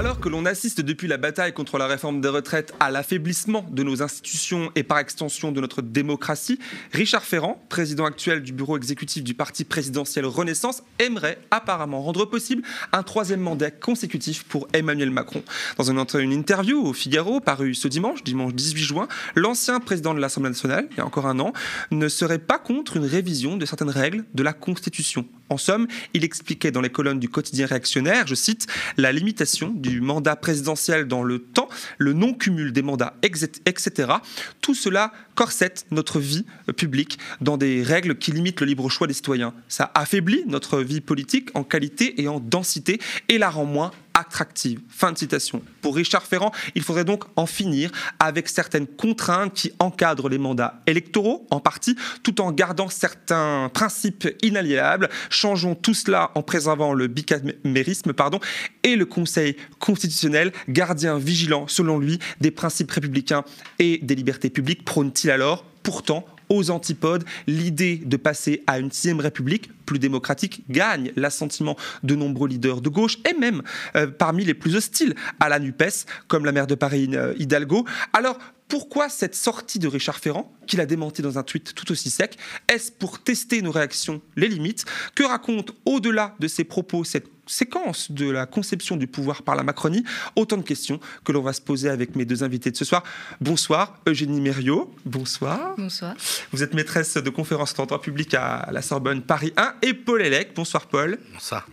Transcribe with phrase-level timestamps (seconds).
[0.00, 3.82] Alors que l'on assiste depuis la bataille contre la réforme des retraites à l'affaiblissement de
[3.82, 6.58] nos institutions et par extension de notre démocratie,
[6.92, 12.62] Richard Ferrand, président actuel du bureau exécutif du parti présidentiel Renaissance, aimerait apparemment rendre possible
[12.92, 15.42] un troisième mandat consécutif pour Emmanuel Macron.
[15.76, 20.48] Dans une, interview au Figaro parue ce dimanche, dimanche 18 juin, l'ancien président de l'Assemblée
[20.48, 21.52] nationale, il y a encore un an,
[21.90, 25.26] ne serait pas contre une révision de certaines règles de la Constitution.
[25.50, 30.00] En somme, il expliquait dans les colonnes du quotidien réactionnaire, je cite, la limitation du
[30.00, 31.68] mandat présidentiel dans le temps,
[31.98, 34.12] le non-cumul des mandats, etc.
[34.60, 39.14] Tout cela corsette notre vie publique dans des règles qui limitent le libre choix des
[39.14, 39.52] citoyens.
[39.68, 44.80] Ça affaiblit notre vie politique en qualité et en densité et la rend moins attractive.
[44.88, 45.62] Fin de citation.
[45.82, 50.80] Pour Richard Ferrand, il faudrait donc en finir avec certaines contraintes qui encadrent les mandats
[50.86, 55.08] électoraux, en partie, tout en gardant certains principes inaliénables.
[55.28, 58.40] Changeons tout cela en préservant le bicamérisme pardon,
[58.82, 63.44] et le Conseil constitutionnel, gardien vigilant, selon lui, des principes républicains
[63.78, 69.20] et des libertés publiques, prône-t-il alors pourtant aux antipodes, l'idée de passer à une sixième
[69.20, 73.62] république plus démocratique gagne l'assentiment de nombreux leaders de gauche et même
[73.96, 77.86] euh, parmi les plus hostiles à la NUPES, comme la maire de Paris euh, Hidalgo.
[78.12, 78.38] Alors,
[78.68, 82.38] pourquoi cette sortie de Richard Ferrand, qu'il a démenti dans un tweet tout aussi sec?
[82.68, 84.84] Est-ce pour tester nos réactions, les limites?
[85.16, 89.62] Que raconte au-delà de ses propos cette séquence de la conception du pouvoir par la
[89.62, 90.04] Macronie
[90.36, 93.02] Autant de questions que l'on va se poser avec mes deux invités de ce soir.
[93.40, 94.94] Bonsoir Eugénie Mériot.
[95.04, 95.74] Bonsoir.
[95.76, 96.14] Bonsoir.
[96.52, 100.22] Vous êtes maîtresse de conférences en droit public à la Sorbonne Paris 1 et Paul
[100.22, 100.54] Elec.
[100.54, 101.18] Bonsoir Paul.
[101.32, 101.66] Bonsoir.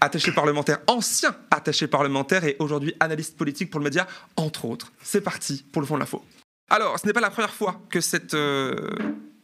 [0.00, 4.06] Attaché parlementaire, ancien attaché parlementaire et aujourd'hui analyste politique pour le média,
[4.36, 4.92] entre autres.
[5.02, 6.24] C'est parti pour le fond de l'info.
[6.68, 8.90] Alors, ce n'est pas la première fois que cette, euh,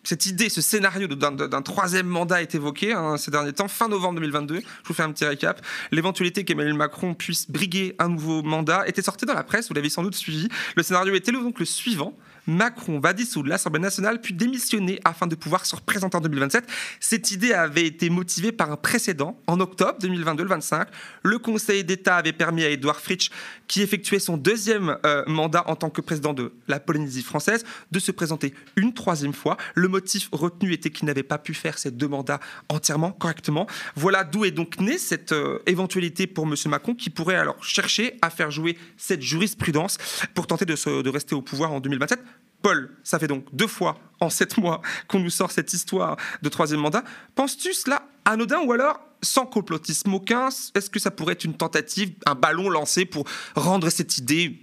[0.06, 3.66] cette idée, ce scénario d'un troisième mandat est évoqué hein, ces derniers temps.
[3.66, 5.60] Fin novembre 2022, je vous fais un petit récap.
[5.90, 9.88] L'éventualité qu'Emmanuel Macron puisse briguer un nouveau mandat était sortie dans la presse, vous l'avez
[9.88, 10.48] sans doute suivi.
[10.76, 12.16] Le scénario était donc le suivant.
[12.46, 16.64] Macron va dissoudre l'Assemblée nationale puis démissionner afin de pouvoir se représenter en 2027.
[17.00, 19.40] Cette idée avait été motivée par un précédent.
[19.46, 20.88] En octobre 2022, le 25,
[21.22, 23.30] le Conseil d'État avait permis à Edouard Fritsch,
[23.66, 27.98] qui effectuait son deuxième euh, mandat en tant que président de la Polynésie française, de
[27.98, 29.56] se présenter une troisième fois.
[29.74, 33.66] Le motif retenu était qu'il n'avait pas pu faire ces deux mandats entièrement, correctement.
[33.96, 36.54] Voilà d'où est donc née cette euh, éventualité pour M.
[36.66, 39.98] Macron, qui pourrait alors chercher à faire jouer cette jurisprudence
[40.34, 42.20] pour tenter de rester au pouvoir en 2027.
[42.66, 46.48] Paul, ça fait donc deux fois en sept mois qu'on nous sort cette histoire de
[46.48, 47.04] troisième mandat.
[47.36, 50.48] Penses-tu cela anodin ou alors sans complotisme aucun?
[50.74, 54.58] Est-ce que ça pourrait être une tentative, un ballon lancé pour rendre cette idée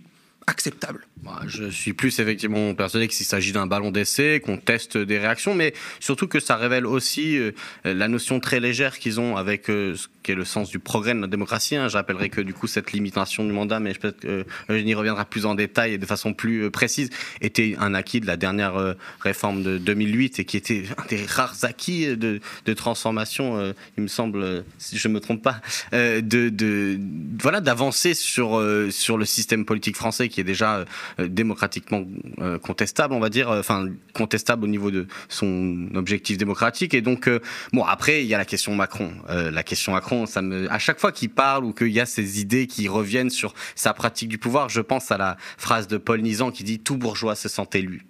[0.48, 5.18] acceptable bah, je suis plus effectivement persuadé qu'il s'agit d'un ballon d'essai, qu'on teste des
[5.18, 7.52] réactions, mais surtout que ça révèle aussi euh,
[7.86, 11.14] la notion très légère qu'ils ont avec euh, ce qui est le sens du progrès
[11.14, 11.78] de notre démocratie.
[11.78, 11.88] Hein.
[11.88, 15.24] Je rappellerai que du coup cette limitation du mandat, mais peut-être que euh, y reviendra
[15.24, 17.10] plus en détail et de façon plus précise,
[17.40, 21.64] était un acquis de la dernière réforme de 2008 et qui était un des rares
[21.64, 22.42] acquis de,
[22.74, 25.62] transformation, il me semble, si je me trompe pas,
[25.94, 27.00] de,
[27.42, 30.86] voilà d'avancer sur sur le système politique français qui est déjà
[31.20, 32.04] euh, démocratiquement
[32.40, 36.94] euh, contestable, on va dire, euh, enfin contestable au niveau de son objectif démocratique.
[36.94, 37.30] Et donc,
[37.72, 39.14] bon, après, il y a la question Macron.
[39.30, 42.42] la question Macron, ça me, à chaque fois qu'il parle ou qu'il y a ces
[42.42, 46.22] idées qui reviennent sur sa pratique du pouvoir, je pense à la phrase de Paul
[46.22, 48.06] Nizan qui dit tout bourgeois se sent élu.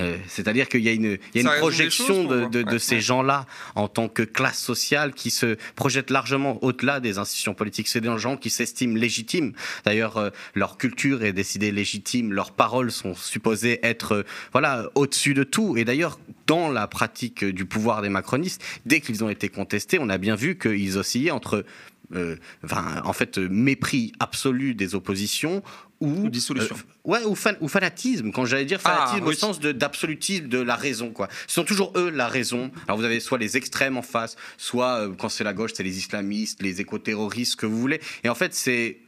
[0.00, 1.18] Euh, c'est-à-dire qu'il y a une,
[1.58, 7.18] projection de, ces gens-là en tant que classe sociale qui se projette largement au-delà des
[7.18, 7.88] institutions politiques.
[7.88, 9.52] C'est des gens qui s'estiment légitimes.
[9.84, 15.34] D'ailleurs, euh, leur culture est décidée légitime, leurs paroles sont supposées être euh, voilà au-dessus
[15.34, 15.76] de tout.
[15.76, 20.08] Et d'ailleurs, dans la pratique du pouvoir des macronistes, dès qu'ils ont été contestés, on
[20.08, 21.64] a bien vu qu'ils oscillaient entre
[22.12, 25.62] en fait, mépris absolu des oppositions
[26.00, 26.76] ou, dissolution.
[26.76, 28.32] Euh, ouais, ou, ou, fanatisme.
[28.32, 31.28] Quand j'allais dire ah, fanatisme au sens d'absolutisme de, la raison, quoi.
[31.46, 32.70] Ce sont toujours eux la raison.
[32.88, 35.82] Alors vous avez soit les extrêmes en face, soit euh, quand c'est la gauche, c'est
[35.82, 38.00] les islamistes, les éco-terroristes, que vous voulez.
[38.24, 38.98] Et en fait, c'est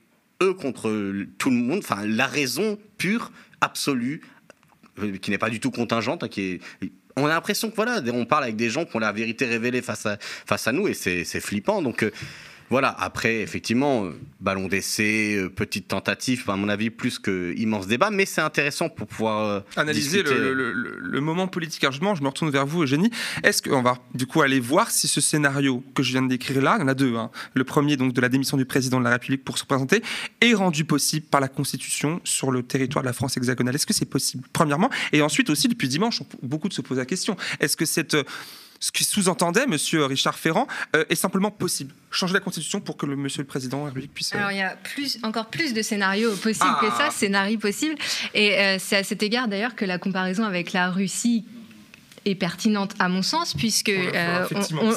[0.42, 0.90] eux contre
[1.38, 1.78] tout le monde.
[1.78, 4.20] Enfin, la raison pure, absolue,
[4.98, 6.60] euh, qui n'est pas du tout contingente, hein, qui est
[7.14, 9.82] on a l'impression que voilà, on parle avec des gens qui ont la vérité révélée
[9.82, 11.82] face à, face à nous et c'est flippant.
[11.82, 12.10] Donc,
[12.72, 14.08] Voilà, après, effectivement,
[14.40, 19.06] ballon d'essai, petite tentative, à mon avis, plus que immense débat, mais c'est intéressant pour
[19.06, 21.84] pouvoir analyser le, moment politique.
[21.84, 23.10] Alors, je me retourne vers vous, Eugénie.
[23.42, 26.62] Est-ce qu'on va du coup aller voir si ce scénario que je viens de décrire
[26.62, 28.98] là, il y en a deux, hein, le premier donc de la démission du président
[29.00, 30.02] de la République pour se présenter,
[30.40, 33.74] est rendu possible par la Constitution sur le territoire de la France hexagonale?
[33.74, 34.88] Est-ce que c'est possible, premièrement?
[35.12, 38.16] Et ensuite aussi, depuis dimanche, beaucoup de se posent la question, est-ce que cette
[38.82, 41.94] ce qui sous-entendait, Monsieur Richard Ferrand, euh, est simplement possible.
[42.10, 44.34] Changer la Constitution pour que le Monsieur le Président République puisse.
[44.34, 47.10] Euh, Alors il y a plus, encore plus de scénarios possibles que ça, ah.
[47.12, 47.94] scénarios possibles.
[48.34, 51.44] Et euh, c'est à cet égard d'ailleurs que la comparaison avec la Russie
[52.24, 54.46] est pertinente à mon sens, puisque euh,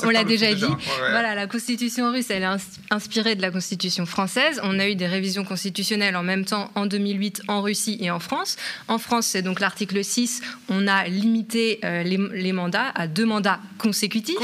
[0.04, 0.66] on, l'a déjà dit.
[1.00, 2.57] Voilà, la constitution russe, elle est
[2.89, 4.60] inspirée de la constitution française.
[4.63, 8.19] On a eu des révisions constitutionnelles en même temps en 2008 en Russie et en
[8.19, 8.57] France.
[8.88, 10.42] En France, c'est donc l'article 6.
[10.69, 14.38] On a limité euh, les, mandats à deux mandats consécutifs.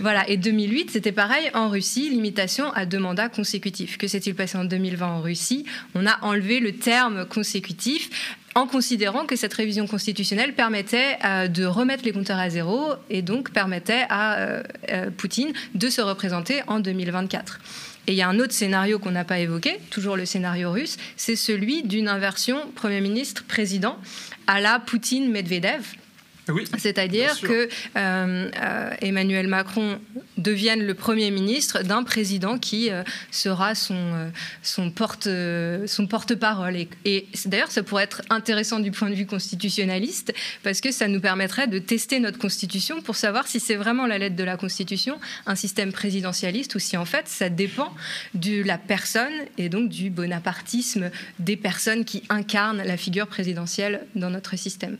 [0.00, 3.98] voilà, et 2008, c'était pareil en Russie, limitation à deux mandats consécutifs.
[3.98, 5.64] Que s'est-il passé en 2020 en Russie?
[5.94, 8.10] On a enlevé le terme consécutif
[8.54, 13.22] en considérant que cette révision constitutionnelle permettait euh, de remettre les compteurs à zéro et
[13.22, 17.60] donc permettait à euh, euh, Poutine de se représenter en 2024.
[18.06, 20.96] Et il y a un autre scénario qu'on n'a pas évoqué, toujours le scénario russe,
[21.16, 23.98] c'est celui d'une inversion Premier ministre-président
[24.46, 25.82] à la Poutine-Medvedev
[26.78, 30.00] c'est-à-dire que euh, euh, Emmanuel Macron
[30.36, 34.30] devienne le Premier ministre d'un président qui euh, sera son,
[34.62, 35.28] son, porte,
[35.86, 36.76] son porte-parole.
[36.76, 41.08] Et, et d'ailleurs, ça pourrait être intéressant du point de vue constitutionnaliste, parce que ça
[41.08, 44.56] nous permettrait de tester notre Constitution pour savoir si c'est vraiment la lettre de la
[44.56, 47.92] Constitution, un système présidentialiste, ou si en fait ça dépend
[48.34, 54.30] de la personne et donc du bonapartisme des personnes qui incarnent la figure présidentielle dans
[54.30, 54.98] notre système.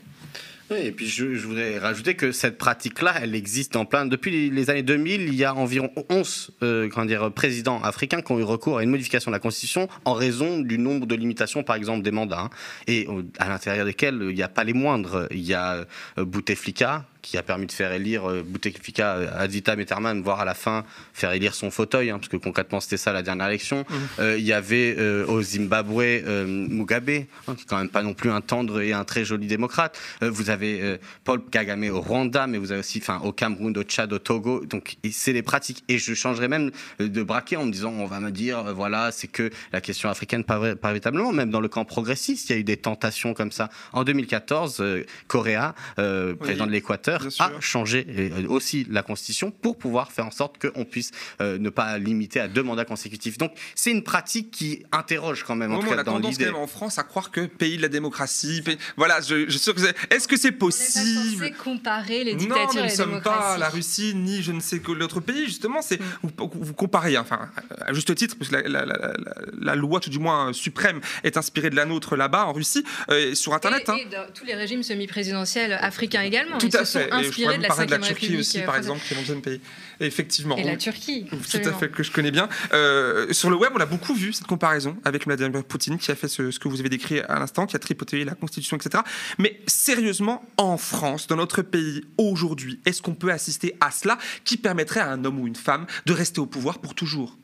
[0.71, 4.05] Oui, et puis je, voudrais rajouter que cette pratique-là, elle existe en plein.
[4.05, 8.39] Depuis les années 2000, il y a environ 11 euh, dire, présidents africains qui ont
[8.39, 11.75] eu recours à une modification de la Constitution en raison du nombre de limitations, par
[11.75, 12.39] exemple, des mandats.
[12.39, 12.49] Hein.
[12.87, 13.07] et
[13.39, 15.27] à l'intérieur desquels il n'y a pas les moindres.
[15.31, 15.85] Il y a
[16.19, 20.55] euh, Bouteflika, qui a permis de faire élire euh, Bouteflika Adita Meterman, voire à la
[20.55, 20.83] fin
[21.13, 23.81] faire élire son fauteuil, hein, parce que concrètement c'était ça la dernière élection.
[23.81, 23.93] Mmh.
[24.19, 27.09] Euh, il y avait euh, au Zimbabwe Mugabe,
[27.47, 29.99] hein, qui est quand même pas non plus un tendre et un très joli démocrate.
[30.21, 34.11] vous avez Paul Kagame au Rwanda, mais vous avez aussi enfin, au Cameroun, au Tchad,
[34.11, 34.65] au Togo.
[34.65, 35.83] Donc c'est des pratiques.
[35.87, 39.27] Et je changerais même de braquet en me disant, on va me dire, voilà, c'est
[39.27, 41.31] que la question africaine, pas, pas, véritablement.
[41.31, 43.69] Même dans le camp progressiste, il y a eu des tentations comme ça.
[43.93, 44.83] En 2014,
[45.27, 50.57] Correa, président de l'Équateur, a changé euh, aussi la Constitution pour pouvoir faire en sorte
[50.59, 51.11] qu'on puisse
[51.41, 53.37] euh, ne pas limiter à deux mandats consécutifs.
[53.37, 55.73] Donc c'est une pratique qui interroge quand même.
[55.73, 58.63] en on a tendance quand même en France à croire que pays de la démocratie,
[58.97, 59.81] voilà, je, je suis sûr que
[60.13, 61.51] est-ce que c'est possible?
[61.59, 64.79] on comparer les dictatures non, nous ne sommes pas la Russie ni je ne sais
[64.79, 65.45] que l'autre pays.
[65.45, 66.29] Justement, c'est mm.
[66.37, 67.49] vous, comparez, enfin
[67.81, 71.85] à juste titre, parce que la, loi tout du moins suprême est inspirée de la
[71.85, 73.87] nôtre là-bas en Russie euh, sur Internet.
[73.87, 73.97] Et, hein.
[73.97, 76.57] et tous les régimes semi-présidentiels africains également.
[76.57, 79.41] Tout à fait inspiré de la de la Turquie aussi, par exemple, qui est l'ancienne
[79.41, 79.61] pays.
[79.99, 80.55] Effectivement.
[80.57, 81.25] Et la Turquie.
[81.29, 82.47] Tout à fait, que je connais bien.
[82.73, 86.15] Euh, sur le web, on a beaucoup vu cette comparaison avec Vladimir Poutine, qui a
[86.15, 89.03] fait ce, que vous avez décrit à l'instant, qui a tripoté la Constitution, etc.
[89.37, 94.57] Mais sérieusement, en France, dans notre pays, aujourd'hui, est-ce qu'on peut assister à cela qui
[94.57, 97.37] permettrait à un homme ou une femme de rester au pouvoir pour toujours?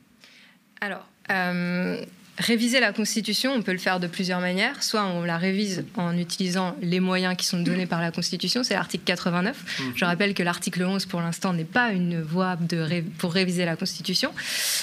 [0.80, 2.04] Alors, euh,
[2.38, 4.82] Réviser la Constitution, on peut le faire de plusieurs manières.
[4.82, 8.74] Soit on la révise en utilisant les moyens qui sont donnés par la Constitution, c'est
[8.74, 9.56] l'article 89.
[9.56, 9.92] Mhm.
[9.96, 13.74] Je rappelle que l'article 11, pour l'instant, n'est pas une voie de pour réviser la
[13.74, 14.32] Constitution.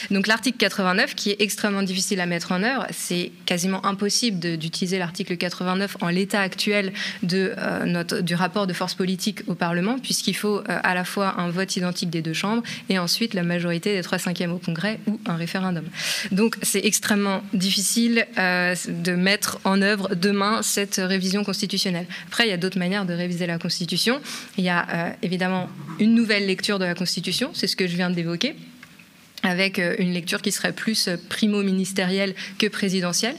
[0.09, 4.97] Donc l'article 89, qui est extrêmement difficile à mettre en œuvre, c'est quasiment impossible d'utiliser
[4.97, 6.91] l'article 89 en l'état actuel
[7.21, 11.05] de, euh, notre, du rapport de force politique au Parlement, puisqu'il faut euh, à la
[11.05, 14.57] fois un vote identique des deux chambres et ensuite la majorité des trois cinquièmes au
[14.57, 15.85] Congrès ou un référendum.
[16.31, 22.07] Donc c'est extrêmement difficile euh, de mettre en œuvre demain cette révision constitutionnelle.
[22.27, 24.21] Après, il y a d'autres manières de réviser la Constitution.
[24.57, 25.69] Il y a euh, évidemment
[25.99, 28.55] une nouvelle lecture de la Constitution, c'est ce que je viens d'évoquer
[29.45, 33.35] avec euh, une lecture qui serait plus primo-ministérielle que présidentielle.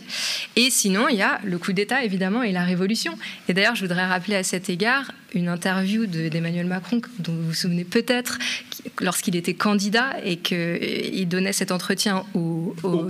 [0.54, 3.18] Et sinon, il y a le coup d'État, évidemment, et la révolution.
[3.48, 7.54] Et d'ailleurs, je voudrais rappeler à cet égard une interview d'Emmanuel Macron, dont vous vous
[7.54, 8.38] souvenez peut-être,
[9.00, 13.08] lorsqu'il était candidat et qu'il euh, donnait cet entretien au, au,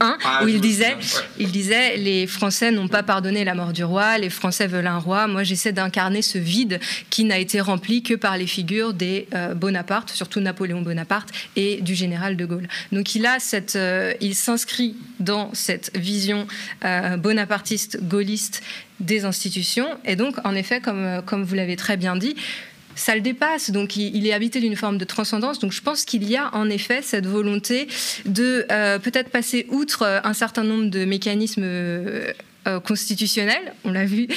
[0.00, 0.96] 1, ah, où il disait,
[1.38, 4.98] il disait Les Français n'ont pas pardonné la mort du roi, les Français veulent un
[4.98, 5.26] roi.
[5.26, 9.54] Moi, j'essaie d'incarner ce vide qui n'a été rempli que par les figures des euh,
[9.54, 12.68] Bonaparte, surtout Napoléon Bonaparte, et du général de Gaulle.
[12.92, 16.46] Donc, il, a cette, euh, il s'inscrit dans cette vision
[17.18, 18.62] bonapartiste, gaulliste
[19.00, 19.88] des institutions.
[20.04, 22.36] Et donc, en effet, comme, comme vous l'avez très bien dit,
[23.00, 25.58] ça le dépasse, donc il, est habité d'une forme de transcendance.
[25.58, 27.88] Donc je pense qu'il y a en effet cette volonté
[28.26, 32.32] de euh, peut-être passer outre euh, un certain nombre de mécanismes euh,
[32.84, 34.28] constitutionnels, on l'a vu,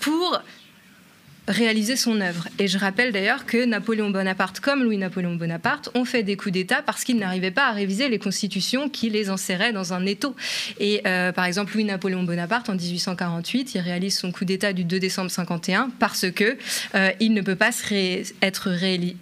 [0.00, 0.40] pour
[1.48, 2.48] réaliser son œuvre.
[2.58, 6.82] Et je rappelle d'ailleurs que Napoléon Bonaparte, comme Louis-Napoléon Bonaparte, ont fait des coups d'État
[6.82, 10.34] parce qu'ils n'arrivaient pas à réviser les constitutions qui les enserraient dans un étau.
[10.80, 14.98] Et euh, par exemple, Louis-Napoléon Bonaparte, en 1848, il réalise son coup d'État du 2
[14.98, 16.56] décembre 51 parce que
[16.94, 17.70] euh, il ne peut pas
[18.42, 18.70] être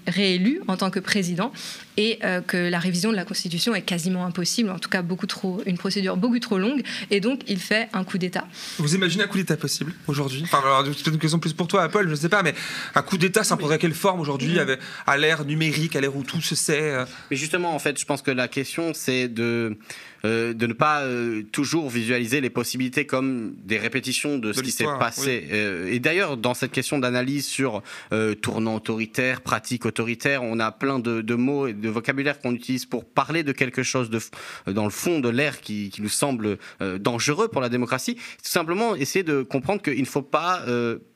[0.06, 1.52] réélu en tant que président
[1.96, 5.26] et euh, que la révision de la Constitution est quasiment impossible, en tout cas beaucoup
[5.26, 8.46] trop, une procédure beaucoup trop longue, et donc il fait un coup d'État.
[8.78, 10.42] Vous imaginez un coup d'État possible aujourd'hui?
[10.44, 12.54] Enfin, alors, une question plus pour toi, Paul, ne sais pas, mais
[12.94, 14.58] un coup d'État, ça prendrait quelle forme aujourd'hui,
[15.06, 18.04] à l'ère numérique, à l'ère où tout se sait euh Mais justement, en fait, je
[18.04, 19.76] pense que la question, c'est de
[20.24, 24.70] euh, de ne pas euh, toujours visualiser les possibilités comme des répétitions de ce qui
[24.70, 25.48] s'est passé.
[25.52, 27.82] Euh, et d'ailleurs, dans cette question d'analyse sur
[28.40, 33.04] tournant autoritaire, pratique autoritaire, on a plein de, mots et de vocabulaire qu'on utilise pour
[33.04, 34.20] parler de quelque chose de,
[34.70, 36.58] dans le fond de l'air qui, qui, nous semble
[37.00, 38.14] dangereux pour la démocratie.
[38.14, 40.64] Tout simplement essayer de comprendre qu'il ne faut pas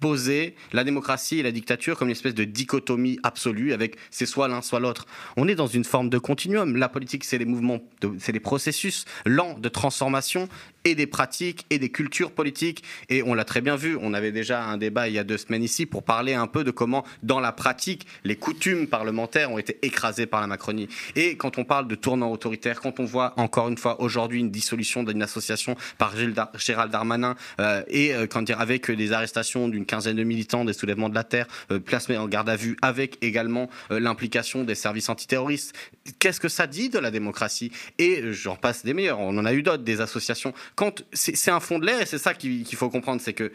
[0.01, 4.49] poser la démocratie et la dictature comme une espèce de dichotomie absolue avec c'est soit
[4.49, 5.07] l'un soit l'autre.
[5.37, 6.77] On est dans une forme de continuum.
[6.77, 7.81] La politique, c'est des mouvements,
[8.19, 10.49] c'est des processus lent de transformation
[10.85, 12.83] et des pratiques et des cultures politiques.
[13.09, 15.37] Et on l'a très bien vu, on avait déjà un débat il y a deux
[15.37, 19.59] semaines ici pour parler un peu de comment, dans la pratique, les coutumes parlementaires ont
[19.59, 20.89] été écrasées par la Macronie.
[21.17, 24.51] Et quand on parle de tournant autoritaire, quand on voit encore une fois aujourd'hui une
[24.51, 26.15] dissolution d'une association par
[26.57, 30.73] Gérald Darmanin euh, et euh, quand dire, avec des arrestations d'une quinzaine de militants des
[30.73, 35.09] soulèvements de la terre euh, placés en garde à vue, avec également l'implication des services
[35.09, 35.75] antiterroristes,
[36.19, 37.73] qu'est-ce que ça dit de la démocratie?
[37.99, 41.79] Et j'en passe meilleurs, on en a eu d'autres, des associations quand c'est un fond
[41.79, 43.53] de l'air et c'est ça qu'il faut comprendre, c'est que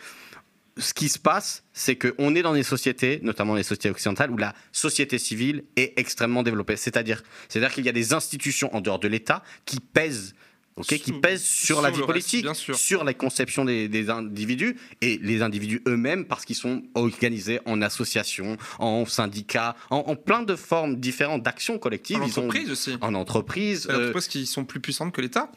[0.77, 4.37] ce qui se passe, c'est qu'on est dans des sociétés, notamment les sociétés occidentales, où
[4.37, 6.77] la société civile est extrêmement développée.
[6.77, 10.33] C'est-à-dire, c'est-à-dire qu'il y a des institutions en dehors de l'État qui pèsent
[10.81, 16.25] qui pèsent sur, la vie politique, sur la conception des, individus et les individus eux-mêmes
[16.25, 22.21] parce qu'ils sont organisés en associations, en syndicats, en, plein de formes différentes d'actions collectives.
[22.21, 22.97] En entreprise aussi.
[23.01, 23.87] En entreprise.
[23.89, 25.51] Euh, parce qu'ils sont plus puissantes que l'État.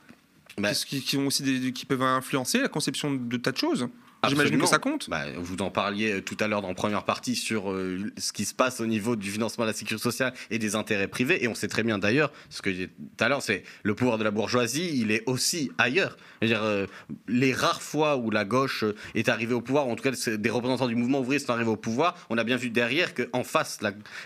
[0.59, 3.89] Bah, qui, qui, ont aussi des, qui peuvent influencer la conception de tas de choses.
[4.29, 5.09] J'imagine que ça compte.
[5.09, 8.33] Bah, vous en parliez euh, tout à l'heure dans la première partie sur euh, ce
[8.33, 11.43] qui se passe au niveau du financement de la sécurité sociale et des intérêts privés.
[11.43, 13.95] Et on sait très bien d'ailleurs, ce que j'ai dit tout à l'heure, c'est le
[13.95, 16.17] pouvoir de la bourgeoisie, il est aussi ailleurs.
[16.43, 16.87] dire, euh,
[17.29, 20.89] les rares fois où la gauche est arrivée au pouvoir, en tout cas des représentants
[20.89, 23.81] du mouvement ouvrier sont arrivés au pouvoir, on a bien vu derrière qu'en face,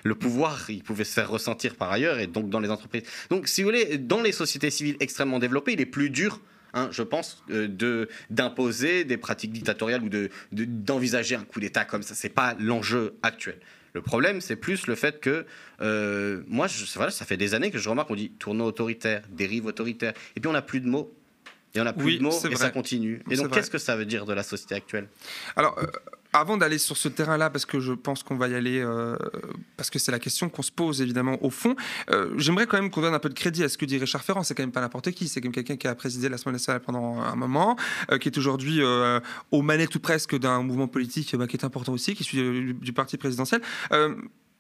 [0.04, 3.02] le pouvoir, il pouvait se faire ressentir par ailleurs et donc dans les entreprises.
[3.30, 6.40] Donc si vous voulez, dans les sociétés civiles extrêmement développées, il est plus dur
[6.74, 11.84] Hein, je pense, euh, de d'imposer des pratiques dictatoriales ou de, d'envisager un coup d'État
[11.84, 12.14] comme ça.
[12.14, 13.58] C'est pas l'enjeu actuel.
[13.92, 15.46] Le problème, c'est plus le fait que
[15.80, 19.22] euh, moi, je, voilà, ça fait des années que je remarque qu'on dit tournoi autoritaire,
[19.30, 21.12] dérive autoritaire, et puis on n'a plus de mots.
[21.74, 23.22] Et on n'a plus de mots et ça continue.
[23.30, 25.08] Et donc, qu'est-ce que ça veut dire de la société actuelle?
[25.54, 25.86] Alors, euh,
[26.32, 29.16] avant d'aller sur ce terrain-là, parce que je pense qu'on va y aller, euh,
[29.76, 31.74] parce que c'est la question qu'on se pose évidemment au fond,
[32.10, 34.22] euh, j'aimerais quand même qu'on donne un peu de crédit à ce que dit Richard
[34.22, 34.42] Ferrand.
[34.42, 36.54] C'est quand même pas n'importe qui, c'est quand même quelqu'un qui a présidé la l'Assemblée
[36.54, 37.76] nationale pendant un moment,
[38.10, 38.80] euh, qui est aujourd'hui
[39.50, 42.92] aux manettes ou presque d'un mouvement politique bah, qui est important aussi, qui suit du
[42.92, 43.60] parti présidentiel.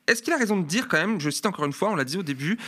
[0.06, 2.04] Est-ce qu'il a raison de dire quand même, je cite encore une fois, on l'a
[2.04, 2.58] dit au début,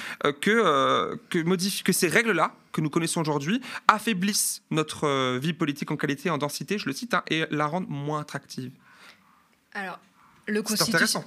[0.41, 6.31] que, que, que ces règles-là que nous connaissons aujourd'hui affaiblissent notre vie politique en qualité,
[6.31, 8.71] en densité, je le cite, hein, et la rendent moins attractive?
[9.75, 9.99] Alors,
[10.47, 10.63] le,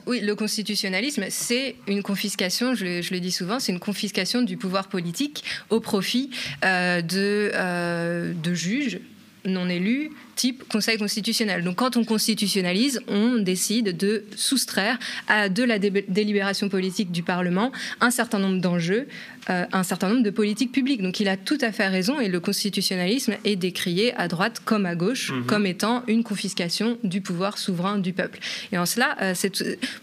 [0.07, 4.87] oui, le constitutionnalisme, c'est une confiscation, je le, dis souvent, c'est une confiscation du pouvoir
[4.89, 6.31] politique au profit
[6.65, 8.99] euh, de, euh, de juges
[9.45, 11.63] non élus, type Conseil constitutionnel.
[11.63, 17.71] Donc quand on constitutionnalise, on décide de soustraire à de la délibération politique du Parlement
[18.01, 19.07] un certain nombre d'enjeux,
[19.49, 21.01] euh, un certain nombre de politiques publiques.
[21.01, 24.85] Donc il a tout à fait raison et le constitutionnalisme est décrié à droite comme
[24.85, 25.45] à gauche mhm.
[25.45, 28.39] comme étant une confiscation du pouvoir souverain du peuple.
[28.71, 29.33] Et en cela, euh,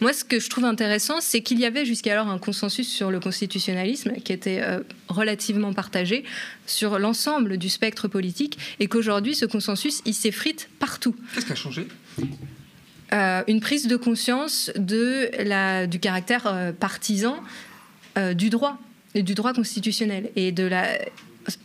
[0.01, 3.21] moi ce que je trouve intéressant, c'est qu'il y avait jusqu'alors un consensus sur le
[3.21, 6.25] constitutionnalisme qui était euh, relativement partagé
[6.67, 11.15] sur l'ensemble du spectre politique et qu'aujourd'hui ce consensus il s'effrite partout.
[11.35, 11.87] Qu'est-ce qui a changé?
[13.13, 17.37] Euh, une prise de conscience de la, du caractère euh, partisan
[18.17, 18.79] euh, du droit,
[19.15, 20.87] et du droit constitutionnel et de la,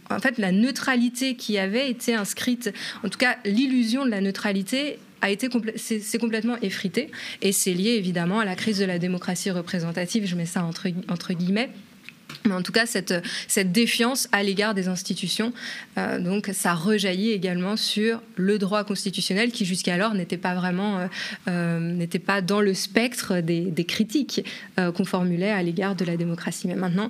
[0.10, 2.74] en fait, la neutralité qui avait été inscrite,
[3.04, 7.10] en tout cas l'illusion de la neutralité a été c'est complètement effritée
[7.42, 10.88] et c'est lié évidemment à la crise de la démocratie représentative, je mets ça entre,
[11.10, 11.70] entre guillemets,
[12.48, 13.14] mais en tout cas cette,
[13.72, 15.54] défiance à l'égard des institutions.
[15.98, 21.08] Euh, donc ça rejaillit également sur le droit constitutionnel qui jusqu'alors n'était pas vraiment euh,
[21.48, 24.46] euh, n'était pas dans le spectre des, des critiques
[24.78, 26.68] qu'on formulait à l'égard de la démocratie.
[26.68, 27.10] Mais maintenant,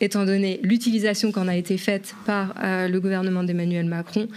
[0.00, 4.28] étant donné l'utilisation qu'en a été faite par le gouvernement d'Emmanuel Macron,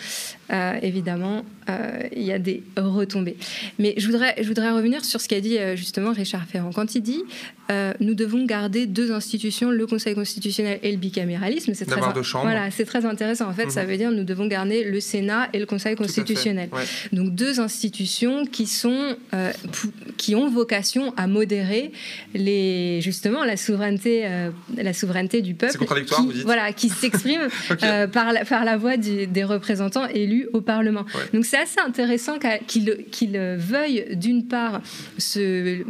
[0.81, 1.43] évidemment,
[2.15, 3.37] il y a des retombées.
[3.79, 6.71] Mais je voudrais, je voudrais revenir sur ce qu'a dit justement Richard Ferrand.
[6.71, 7.23] Quand il dit
[7.71, 11.73] euh, nous devons garder deux institutions, le Conseil constitutionnel et le bicaméralisme.
[11.73, 13.47] C'est très, voilà, c'est très intéressant.
[13.47, 13.89] En fait, ça mhm.
[13.89, 16.69] veut dire nous devons garder le Sénat et le Conseil constitutionnel.
[17.13, 19.51] Donc deux institutions qui sont euh,
[20.17, 21.91] qui ont vocation à modérer
[22.33, 25.77] les justement la souveraineté euh, la souveraineté du peuple.
[25.77, 26.43] Contradictoire, qui, vous dites.
[26.43, 27.47] Voilà, qui s'exprime
[28.11, 31.05] par, la, par la voix des représentants élus au Parlement.
[31.33, 34.81] Donc c'est assez intéressant qu'ils veuillent d'une part
[35.17, 35.83] se,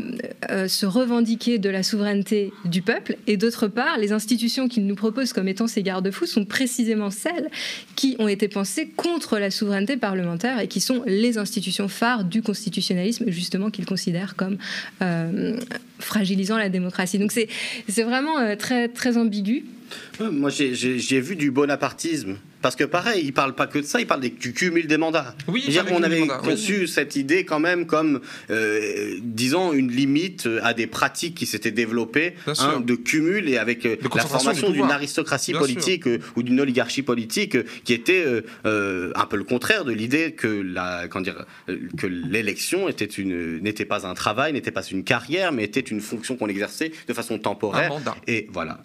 [0.68, 5.34] se revendiquer de la souveraineté du peuple, et d'autre part, les institutions qu'il nous propose
[5.34, 7.50] comme étant ces garde-fous sont précisément celles
[7.96, 12.42] qui ont été pensées contre la souveraineté parlementaire et qui sont les institutions phares du
[12.42, 14.58] constitutionnalisme, justement, qu'ils considèrent comme
[15.02, 15.60] euh,
[16.00, 17.20] fragilisant la démocratie.
[17.20, 17.48] Donc c'est
[18.04, 19.51] vraiment euh, très, très ambigu.
[20.20, 24.08] Moi, j'ai vu du bonapartisme parce que pareil, il parle pas que de ça, il
[24.08, 25.36] parle du cumul des mandats.
[25.48, 30.88] Oui, on avait conçu cette idée quand même comme, euh, disons, une limite à des
[30.88, 36.08] pratiques qui s'étaient développées hein, de cumul et avec euh, la formation d'une aristocratie politique
[36.08, 38.26] euh, ou d'une oligarchie politique qui était
[38.64, 41.46] un peu le contraire de l'idée que la, dire,
[41.98, 46.02] que l'élection était une n'était pas un travail, n'était pas une carrière, mais était une
[46.02, 47.92] fonction qu'on exerçait de façon temporaire.
[48.28, 48.84] Et voilà.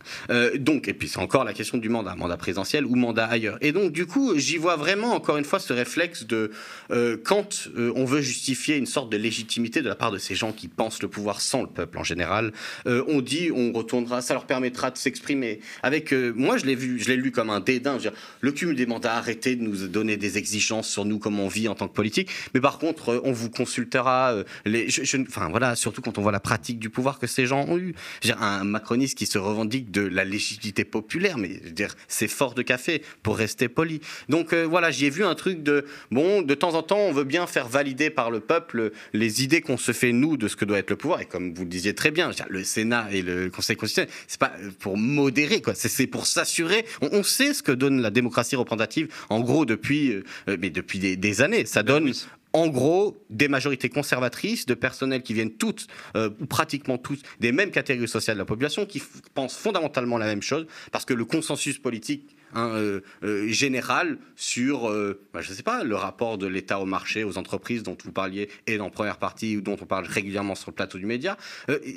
[0.59, 3.59] donc, et puis c'est encore la question du mandat, mandat présidentiel ou mandat ailleurs.
[3.61, 6.51] Et donc, du coup, j'y vois vraiment, encore une fois, ce réflexe de
[6.91, 10.35] euh, quand euh, on veut justifier une sorte de légitimité de la part de ces
[10.35, 12.53] gens qui pensent le pouvoir sans le peuple en général,
[12.87, 15.61] euh, on dit on retournera, ça leur permettra de s'exprimer.
[15.83, 17.99] Avec, moi, je l'ai vu, je l'ai lu comme un dédain.
[18.41, 21.69] le cumul des mandats, arrêtez de nous donner des exigences sur nous, comment on vit
[21.69, 22.31] en tant que politique.
[22.55, 24.35] Mais par contre, on vous consultera.
[24.65, 24.89] les,
[25.29, 27.95] enfin, voilà, surtout quand on voit la pratique du pouvoir que ces gens ont eu.
[28.39, 32.63] un macroniste qui se revendique de la légitimité populaire, mais je dire, c'est fort de
[32.63, 34.01] café pour rester poli.
[34.29, 37.13] Donc euh, voilà, j'y ai vu un truc de bon, de temps en temps, on
[37.13, 40.57] veut bien faire valider par le peuple les idées qu'on se fait nous de ce
[40.57, 41.21] que doit être le pouvoir.
[41.21, 44.53] Et comme vous le disiez très bien, le Sénat et le Conseil constitutionnel, c'est pas
[44.79, 46.85] pour modérer quoi, c'est pour s'assurer.
[47.01, 49.09] On, sait ce que donne la démocratie représentative.
[49.31, 50.13] En gros, depuis
[50.49, 52.13] euh, mais depuis des, années, ça donne
[52.53, 57.53] en gros, des majorités conservatrices, de personnels qui viennent toutes, euh, ou pratiquement toutes, des
[57.53, 59.03] mêmes catégories sociales de la population, qui
[59.35, 64.89] pensent fondamentalement la même chose, parce que le consensus politique Hein, euh, euh, général sur,
[64.89, 67.99] euh, bah, je ne sais pas, le rapport de l'État au marché, aux entreprises dont
[68.05, 71.07] vous parliez et dans la première partie, dont on parle régulièrement sur le plateau du
[71.07, 71.37] média.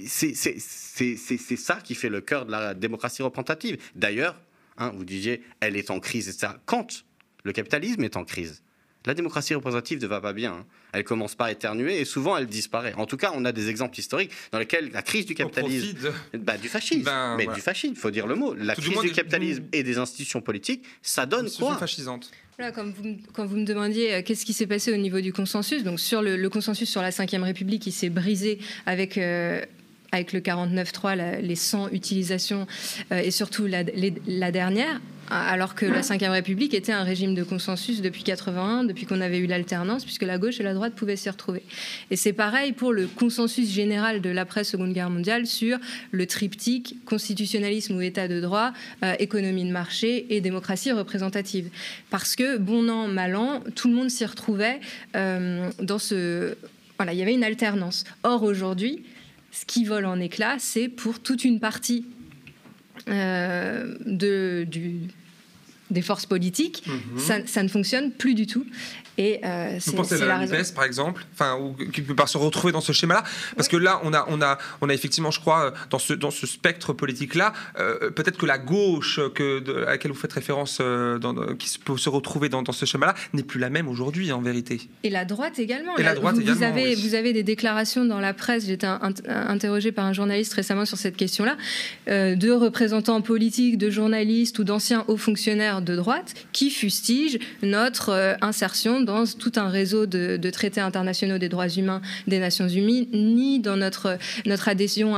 [0.08, 3.78] c'est ça qui fait le cœur de la démocratie représentative.
[3.96, 4.36] D'ailleurs,
[4.78, 6.54] hein, vous disiez, elle est en crise, etc.
[6.66, 7.06] Quand
[7.44, 8.64] le capitalisme est en crise,
[9.06, 10.54] la démocratie représentative ne va pas bien.
[10.54, 10.66] Hein.
[10.91, 12.93] Elle commence par éternuer et souvent elle disparaît.
[12.95, 16.58] En tout cas, on a des exemples historiques dans lesquels la crise du capitalisme, bah,
[16.58, 18.54] du fascisme, ben, mais du fascisme, il faut dire le mot.
[18.54, 21.78] La crise du capitalisme et des institutions politiques, ça donne quoi?
[21.78, 22.32] fascisante.
[22.58, 25.32] Voilà, quand, vous, quand vous me demandiez euh, qu'est-ce qui s'est passé au niveau du
[25.32, 29.62] consensus, donc sur le, consensus sur la Ve République, qui s'est brisé avec euh,
[30.12, 32.67] avec le 49.3, les 100 utilisations
[33.12, 33.84] euh, et surtout la,
[34.52, 39.22] dernière, alors que la Ve République était un régime de consensus depuis 81, depuis qu'on
[39.22, 41.62] avait eu l'alternance, puisque la gauche et la droite pouvaient s'y retrouver.
[42.10, 45.78] Et c'est pareil pour le consensus général de l'après-Seconde Guerre mondiale sur
[46.12, 51.69] le triptyque constitutionnalisme ou État de droit, euh, économie de marché et démocratie représentative.
[52.10, 54.80] Parce que, bon an, mal an, tout le monde s'y retrouvait
[55.15, 56.56] euh, dans ce...
[56.98, 58.04] Voilà, il y avait une alternance.
[58.24, 59.04] Or, aujourd'hui,
[59.52, 62.06] ce qui vole en éclats, c'est pour toute une partie
[63.08, 64.98] euh, de, du,
[65.90, 67.20] des forces politiques, mhm.
[67.20, 68.66] ça, ça, ne fonctionne plus du tout.
[69.20, 72.38] Et euh, Vous pensez à la, la par exemple, enfin, ou qui peut pas se
[72.38, 73.26] retrouver dans ce schéma-là,
[73.58, 76.32] parce que là, on a, on a, on a effectivement, je crois, dans ce, dans
[76.32, 81.18] ce spectre politique-là, euh, peut-être que la gauche que, à laquelle vous faites référence, euh,
[81.18, 84.40] dans, qui peut se retrouver dans, dans ce schéma-là, n'est plus la même aujourd'hui, en
[84.40, 84.80] vérité.
[85.04, 85.98] Et la droite également.
[85.98, 86.58] Et la, droite vous, également.
[86.58, 88.68] Vous avez, vous avez des déclarations dans la presse.
[88.68, 88.88] J'étais
[89.28, 91.58] interrogé par un journaliste récemment sur cette question-là,
[92.08, 99.02] de représentants politiques, de journalistes ou d'anciens hauts fonctionnaires de droite qui fustigent notre insertion
[99.09, 103.78] dans tout un réseau de, traités internationaux des droits humains des Nations Unies, ni dans
[103.78, 105.15] notre, notre adhésion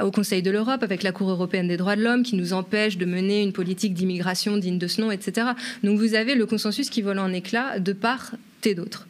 [0.00, 2.96] au Conseil de l'Europe avec la Cour européenne des droits de l'homme qui nous empêche
[2.96, 5.48] de mener une politique d'immigration digne de ce nom, etc.
[5.82, 8.32] Donc vous avez le consensus qui vole en éclats de part
[8.64, 9.06] et d'autre.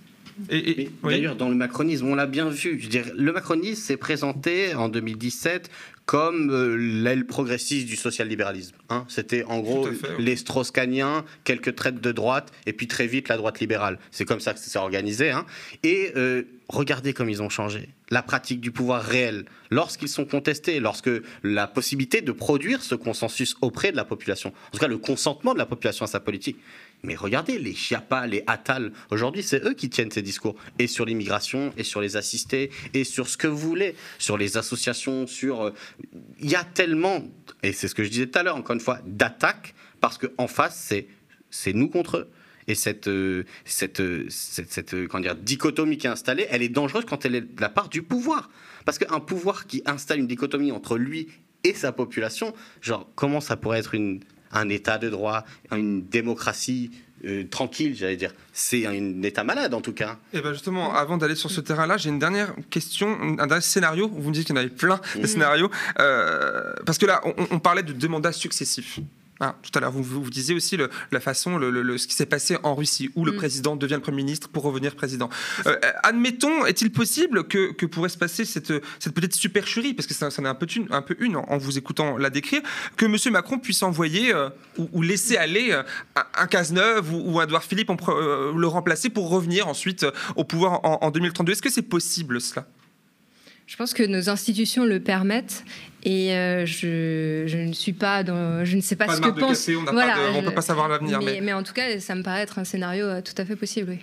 [1.03, 2.81] D'ailleurs, dans le macronisme, on l'a bien vu.
[2.81, 5.71] Je le macronisme s'est présenté en 2017
[6.07, 8.77] comme euh, l'aile progressiste du social-libéralisme.
[8.91, 9.05] Hein.
[9.09, 9.89] C'était en gros
[10.19, 13.99] les Strauss-Caniens, quelques traites de droite, et puis très vite la droite libérale.
[14.11, 15.31] C'est comme ça que c'est organisé.
[15.31, 15.47] Hein.
[15.83, 17.89] Et euh, regardez comme ils ont changé.
[18.11, 21.11] La pratique du pouvoir réel, lorsqu'ils sont contestés, lorsque
[21.43, 25.55] la possibilité de produire ce consensus auprès de la population, en tout cas le consentement
[25.55, 26.59] de la population à sa politique,
[27.03, 30.55] mais regardez, les Chiapas, les Attal, aujourd'hui, c'est eux qui tiennent ces discours.
[30.79, 34.57] Et sur l'immigration, et sur les assistés, et sur ce que vous voulez, sur les
[34.57, 35.63] associations, sur.
[35.63, 35.71] Euh,
[36.39, 37.25] il y a tellement,
[37.63, 40.47] et c'est ce que je disais tout à l'heure, encore une fois, d'attaques, parce qu'en
[40.47, 40.95] face,
[41.51, 42.31] c'est, nous contre eux.
[42.69, 43.45] Et cette, euh,
[44.01, 47.61] euh, cette, cette dire, dichotomie qui est installée, elle est dangereuse quand elle est de
[47.61, 48.49] la part du pouvoir.
[48.85, 51.29] Parce qu'un pouvoir qui installe une dichotomie entre lui
[51.65, 54.21] et sa population, genre, comment ça pourrait être une,
[54.53, 56.91] un État de droit, une démocratie
[57.25, 58.33] euh, tranquille, j'allais dire.
[58.53, 60.19] C'est un État malade, en tout cas.
[60.33, 63.63] Et eh bien justement, avant d'aller sur ce terrain-là, j'ai une dernière question, un dernier
[63.63, 64.09] scénario.
[64.09, 65.27] Vous me dites qu'il y en avait plein de mmh.
[65.27, 65.71] scénarios.
[66.01, 68.99] Euh, parce que là, on, on parlait de deux mandats successifs.
[69.45, 70.79] Ah, tout à l'heure, vous, vous, disiez aussi
[71.11, 73.37] la façon, le, ce qui s'est passé en Russie, où le mm.
[73.37, 75.29] président devient le Premier ministre pour revenir président.
[75.67, 80.15] Euh, admettons, est-il possible que, que, pourrait se passer cette, cette petite supercherie, parce que
[80.15, 82.63] ça, ça en est un peu une, un peu une en, vous écoutant la décrire,
[82.97, 83.17] que M.
[83.33, 85.83] Macron puisse envoyer euh, ou, laisser aller euh,
[86.15, 91.11] un, Cazeneuve ou, un Edouard Philippe, le remplacer pour revenir ensuite au pouvoir en, en
[91.11, 92.65] 2032 Est-ce que c'est possible cela?
[93.73, 95.65] Je pense que nos institutions le permettent
[96.03, 99.67] et euh, je, je, ne suis pas dans, je ne sais pas, ce que pense.
[99.67, 101.23] on ne peut pas savoir l'avenir.
[101.23, 101.55] Mais, mais...
[101.55, 103.99] en tout cas, ça me paraît être un scénario euh, tout à fait possible, oui.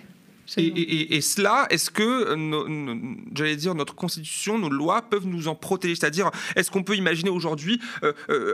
[0.56, 5.54] Et, et, cela, est-ce que, euh, j'allais dire, notre constitution, nos lois peuvent nous en
[5.54, 5.94] protéger?
[5.94, 7.80] C'est-à-dire, est-ce qu'on peut imaginer aujourd'hui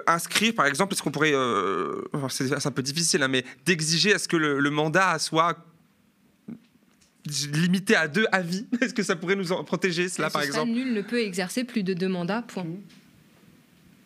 [0.07, 1.33] inscrire, par exemple, est-ce qu'on pourrait,
[2.29, 5.57] c'est un peu difficile, hein, mais d'exiger à ce que le, le mandat soit
[7.53, 10.93] limité à deux avis Est-ce que ça pourrait nous en protéger, cela, par exemple Nul
[10.93, 12.65] ne peut exercer plus de deux mandats, point.
[12.65, 12.77] Mmh.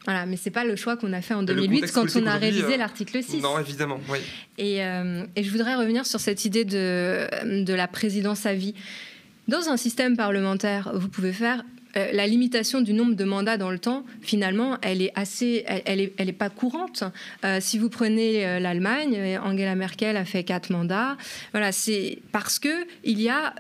[0.07, 2.75] Voilà, mais c'est pas le choix qu'on a fait en 2008 quand on a révisé
[2.75, 3.43] euh, l'article 6.
[3.43, 4.19] Non, évidemment, oui.
[4.57, 7.27] Et, euh, et, je voudrais revenir sur cette idée de,
[7.65, 8.75] de la présidence à vie.
[9.47, 11.65] Dans un système parlementaire, vous pouvez faire
[11.97, 16.01] euh, la limitation du nombre de mandats dans le temps, finalement, elle est assez, elle,
[16.01, 17.05] est, elle est, pas courante.
[17.45, 21.17] Euh, si vous prenez euh, l'Allemagne, Angela Merkel a fait quatre mandats.
[21.53, 23.55] Voilà, c'est parce que il y a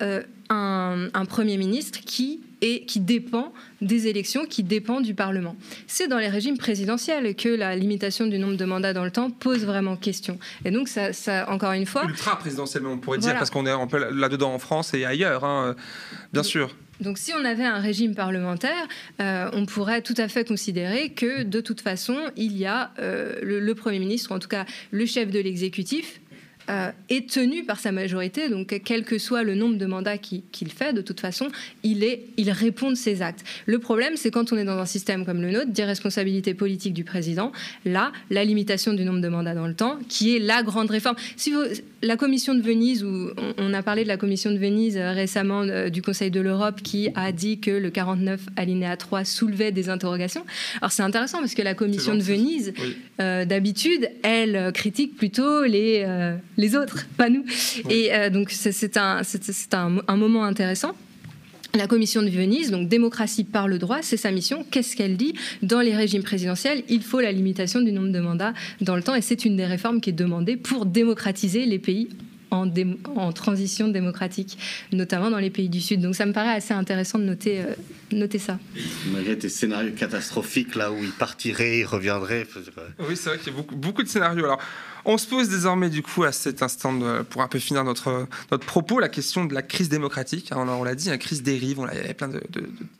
[0.48, 5.56] un, un, premier ministre qui et qui dépend des élections, qui dépend du Parlement.
[5.86, 9.30] C'est dans les régimes présidentiels que la limitation du nombre de mandats dans le temps
[9.30, 10.38] pose vraiment question.
[10.64, 12.04] Et donc, ça, ça encore une fois...
[12.04, 13.74] Ultra présidentiel, on pourrait dire, parce qu'on est
[14.12, 15.74] là-dedans en France et ailleurs, hein,
[16.32, 16.74] bien sûr.
[17.00, 18.86] Donc si on avait un régime parlementaire,
[19.20, 23.36] euh, on pourrait tout à fait considérer que de toute façon, il y a euh,
[23.42, 26.20] le, Premier ministre, ou en tout cas le chef de l'exécutif,
[26.70, 30.72] euh, est tenu par sa majorité, donc quel que soit le nombre de mandats qu'il
[30.72, 31.48] fait, de toute façon,
[31.82, 33.44] il, est, il répond de ses actes.
[33.66, 37.02] Le problème, c'est quand on est dans un système comme le nôtre, d'irresponsabilité politique du
[37.02, 37.50] président,
[37.84, 41.16] là, la limitation du nombre de mandats dans le temps, qui est la grande réforme.
[41.36, 41.62] Si vous,
[42.02, 45.62] la commission de Venise, où on, a parlé de la commission de Venise euh, récemment
[45.62, 49.88] euh, du Conseil de l'Europe, qui a dit que le 49 alinéa 3 soulevait des
[49.88, 50.44] interrogations.
[50.80, 52.72] Alors c'est intéressant parce que la commission de Venise,
[53.18, 57.44] d'habitude, elle critique plutôt les les autres, pas nous.
[57.88, 59.22] Et euh, donc c'est un,
[59.72, 60.92] un, un moment intéressant.
[61.72, 64.66] La commission de Venise, donc démocratie par le droit, c'est sa mission.
[64.70, 65.34] Qu'est-ce qu'elle dit?
[65.62, 69.14] Dans les régimes présidentiels, il faut la limitation du nombre de mandats dans le temps
[69.14, 72.08] et c'est une des réformes qui est demandée pour démocratiser les pays
[72.50, 72.68] en,
[73.16, 74.58] en, transition démocratique,
[74.92, 76.00] notamment dans les pays du Sud.
[76.00, 77.74] Donc ça me paraît assez intéressant de noter, euh,
[78.12, 78.58] noter ça.
[79.12, 82.46] Malgré des scénarios catastrophiques, là où il partirait, il reviendrait.
[82.98, 84.44] Oui, c'est vrai qu'il y a beaucoup, beaucoup de scénarios.
[84.44, 84.60] Alors,
[85.04, 88.66] on se pose désormais du coup à cet instant, pour un peu finir notre, notre
[88.66, 90.50] propos, la question de la crise démocratique.
[90.54, 92.40] On, on l'a dit, la crise dérive, on il y a plein de,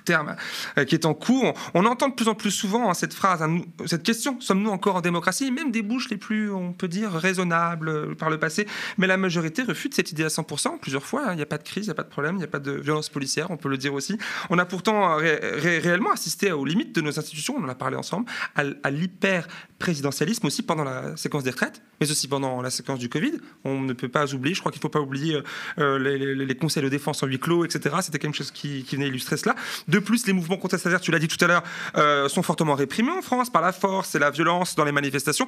[0.05, 0.37] termes
[0.79, 1.55] euh, qui est en cours.
[1.75, 4.97] On, entend de plus en plus souvent hein, cette phrase, hein, cette question, sommes-nous encore
[4.97, 5.51] en démocratie?
[5.51, 8.67] Même des bouches les plus, on peut dire, raisonnables euh, par le passé.
[8.99, 11.27] Mais la majorité refute cette idée à 100%, plusieurs fois.
[11.27, 11.33] Hein.
[11.33, 12.49] Il n'y a pas de crise, il n'y a pas de problème, il n'y a
[12.49, 14.19] pas de violence policière, on peut le dire aussi.
[14.51, 17.97] On a pourtant euh, réellement assisté aux limites de nos institutions, on en a parlé
[17.97, 23.11] ensemble, à, l'hyper-présidentialisme aussi pendant la séquence des retraites mais aussi pendant la séquence du
[23.11, 23.33] Covid.
[23.63, 25.43] On ne peut pas oublier, je crois qu'il ne faut pas oublier euh,
[25.79, 27.95] euh, les, conseils de défense en huis clos, etc.
[28.01, 29.55] C'était quelque chose qui, venait illustrer cela.
[29.87, 33.21] De plus, les mouvements contestataires, tu l'as dit tout à l'heure, sont fortement réprimés en
[33.21, 35.47] France par la force et la violence dans les manifestations,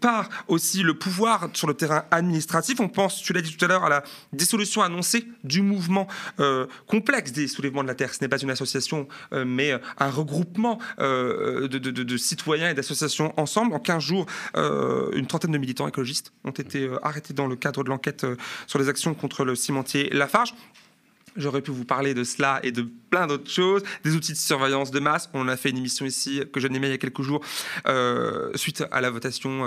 [0.00, 2.78] par aussi le pouvoir sur le terrain administratif.
[2.78, 6.06] On pense, tu l'as dit tout à l'heure, à la dissolution annoncée du mouvement
[6.86, 8.14] complexe des soulèvements de la Terre.
[8.14, 13.74] Ce n'est pas une association, mais un regroupement de, de, citoyens et d'associations ensemble.
[13.74, 17.84] En 15 jours, une trentaine de militants écologistes ont été euh, arrêtés dans le cadre
[17.84, 18.36] de l'enquête euh,
[18.66, 20.54] sur les actions contre le cimentier Lafarge.
[21.38, 24.90] J'aurais pu vous parler de cela et de plein d'autres choses, des outils de surveillance
[24.90, 25.30] de masse.
[25.32, 27.42] On a fait une émission ici que j'animais il y a quelques jours
[27.86, 29.62] euh, suite à la votation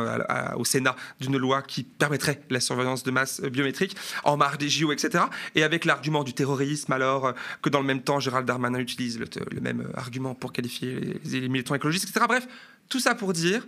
[0.55, 4.91] au Sénat d'une loi qui permettrait la surveillance de masse biométrique en marge des JO,
[4.91, 5.25] etc.
[5.55, 9.61] Et avec l'argument du terrorisme, alors que dans le même temps, Gérald Darmanin utilise le,
[9.61, 12.25] même argument pour qualifier les, militants écologistes, etc.
[12.27, 12.47] Bref,
[12.89, 13.65] tout ça pour dire,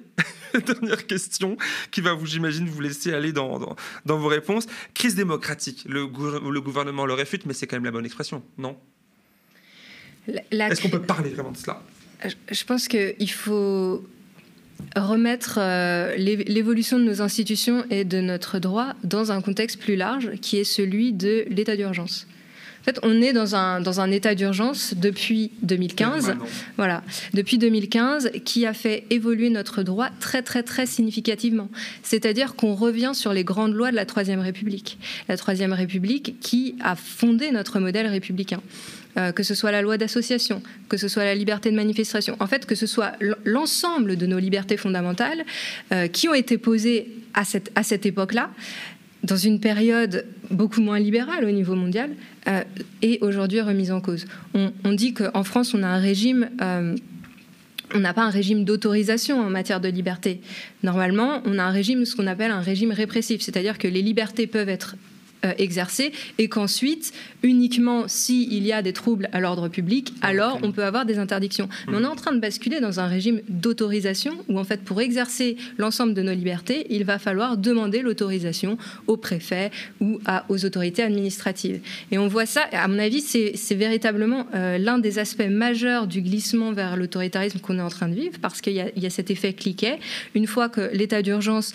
[0.66, 1.56] dernière question
[1.92, 4.66] qui va, vous, j'imagine, vous laisser aller dans, dans, vos réponses.
[4.94, 5.86] Crise démocratique.
[5.88, 8.77] Le, le, gouvernement le réfute, mais c'est quand même la bonne expression, non
[10.27, 11.82] Est-ce qu'on peut parler vraiment de cela?
[12.49, 14.06] Je pense qu'il faut
[14.95, 20.32] remettre euh, l'évolution de nos institutions et de notre droit dans un contexte plus large
[20.41, 22.27] qui est celui de l'état d'urgence.
[22.84, 26.34] En fait, on est dans un, dans un état d'urgence depuis 2015,
[26.76, 27.02] voilà,
[27.34, 31.69] depuis 2015, qui a fait évoluer notre droit très, très, très significativement.
[32.02, 34.98] C'est-à-dire qu'on revient sur les grandes lois de la Troisième République.
[35.30, 38.60] La Troisième République qui a fondé notre modèle républicain.
[39.15, 42.48] Euh, que ce soit la loi d'association, que ce soit la liberté de manifestation, en
[42.48, 43.12] fait, que ce soit
[43.46, 45.46] l'ensemble de nos libertés fondamentales
[45.91, 48.50] euh, qui ont été posées à cette, à cette époque-là,
[49.24, 52.12] dans une période beaucoup moins libérale au niveau mondial,
[52.48, 52.64] euh,
[53.02, 54.26] est aujourd'hui remise en cause.
[54.54, 56.50] On, dit qu'en France, on a un régime...
[56.62, 56.96] Euh,
[57.96, 60.42] on n'a pas un régime d'autorisation en matière de liberté.
[60.82, 64.48] Normalement, on a un régime, ce qu'on appelle un régime répressif, c'est-à-dire que les libertés
[64.48, 64.96] peuvent être
[65.45, 70.71] euh, exercer et qu'ensuite, uniquement s'il y a des troubles à l'ordre public, alors on
[70.71, 71.67] peut avoir des interdictions.
[71.88, 75.01] Mais on est en train de basculer dans un régime d'autorisation où, en fait, pour
[75.01, 78.77] exercer l'ensemble de nos libertés, il va falloir demander l'autorisation
[79.08, 81.82] au préfet ou à, aux autorités administratives.
[82.12, 86.21] Et on voit ça, à mon avis, c'est véritablement euh, l'un des aspects majeurs du
[86.21, 89.29] glissement vers l'autoritarisme qu'on est en train de vivre, parce qu'il y, y, a cet
[89.29, 89.99] effet cliquet.
[90.36, 91.73] Une fois que l'état d'urgence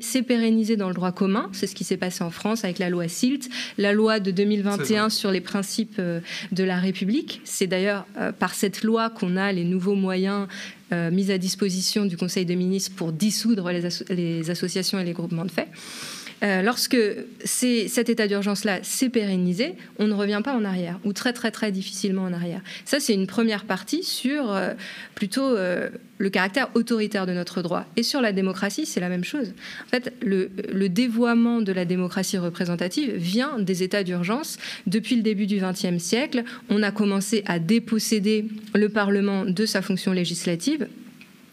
[0.00, 2.90] s'est pérennisé dans le droit commun, c'est ce qui s'est passé en France avec la
[2.90, 7.40] loi SILT, la loi de 2021 sur les principes euh, de la République.
[7.44, 10.48] C'est d'ailleurs euh, par cette loi qu'on a les nouveaux moyens
[10.92, 15.44] euh, mis à disposition du Conseil des ministres pour dissoudre les associations et les groupements
[15.44, 15.68] de fait.
[16.42, 16.96] Euh, lorsque
[17.44, 21.70] cet état d'urgence-là s'est pérennisé, on ne revient pas en arrière, ou très très très
[21.72, 22.62] difficilement en arrière.
[22.84, 24.72] Ça, c'est une première partie sur euh,
[25.14, 27.84] plutôt euh, le caractère autoritaire de notre droit.
[27.96, 29.52] Et sur la démocratie, c'est la même chose.
[29.86, 34.58] En fait, le, le dévoiement de la démocratie représentative vient des états d'urgence.
[34.86, 39.82] Depuis le début du XXe siècle, on a commencé à déposséder le Parlement de sa
[39.82, 40.88] fonction législative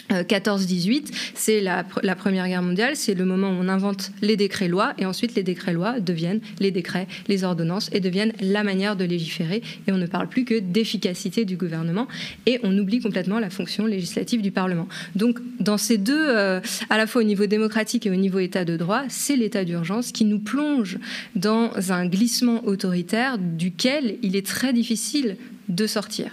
[0.10, 1.84] 14-18, euh, c'est la,
[2.16, 6.00] Première Guerre mondiale, c'est le moment où on invente les décrets-lois, et ensuite les décrets-lois
[6.00, 10.28] deviennent les décrets, les ordonnances, et deviennent la manière de légiférer, et on ne parle
[10.28, 12.08] plus que d'efficacité du gouvernement,
[12.46, 14.88] et on oublie complètement la fonction législative du Parlement.
[15.16, 18.66] Donc, dans ces deux, euh, à la fois au niveau démocratique et au niveau état
[18.66, 20.98] de droit, c'est l'état d'urgence qui nous plonge
[21.36, 25.38] dans un glissement autoritaire duquel il est très difficile
[25.70, 26.32] de sortir.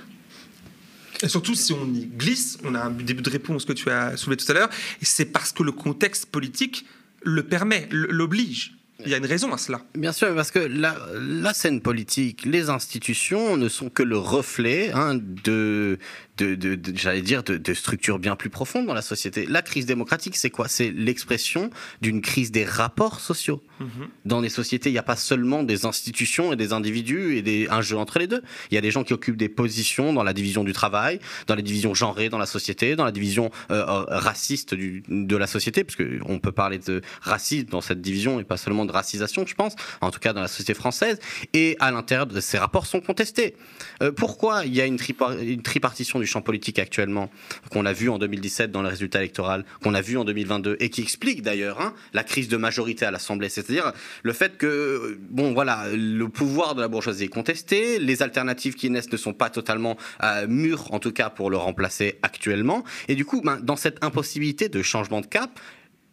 [1.29, 4.37] Surtout, si on y glisse, on a un début de réponse que tu as soulevé
[4.37, 4.71] tout à l'heure,
[5.03, 6.87] c'est parce que le contexte politique
[7.23, 8.75] le permet, l'oblige.
[9.05, 9.83] Il y a une raison à cela.
[9.97, 14.93] Bien sûr, parce que la, la scène politique, les institutions ne sont que le reflet
[14.93, 15.99] hein, de,
[16.37, 19.47] de, j'allais dire, de, structures bien plus profondes dans la société.
[19.47, 20.69] La crise démocratique, c'est quoi?
[20.69, 21.71] C'est l'expression
[22.01, 23.63] d'une crise des rapports sociaux.
[23.81, 24.09] Mhm.
[24.25, 27.69] Dans les sociétés, il n'y a pas seulement des institutions et des individus et des,
[27.71, 28.43] un jeu entre les deux.
[28.71, 31.55] Il y a des gens qui occupent des positions dans la division du travail, dans
[31.55, 35.47] la division genrée dans la société, dans la division euh, euh, raciste du, de la
[35.47, 39.47] société, parce qu'on peut parler de racisme dans cette division et pas seulement de racisation,
[39.47, 41.19] je pense, en tout cas dans la société française.
[41.53, 43.55] Et à l'intérieur de ces rapports sont contestés.
[44.03, 44.99] Euh, pourquoi il y a une,
[45.43, 47.31] une tripartition du champ politique actuellement,
[47.71, 50.91] qu'on a vu en 2017 dans le résultat électoral, qu'on a vu en 2022, et
[50.91, 53.49] qui explique d'ailleurs hein, la crise de majorité à l'Assemblée.
[53.49, 58.75] C'est-à-dire le fait que, bon, voilà, le pouvoir de la bourgeoisie est contesté, les alternatives
[58.75, 62.85] qui naissent ne sont pas totalement euh, mûres, en tout cas pour le remplacer actuellement.
[63.09, 65.61] Et du coup, ben, dans cette impossibilité de changement de cap,